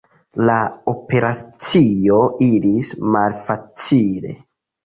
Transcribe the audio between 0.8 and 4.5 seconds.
operacio iris malfacile.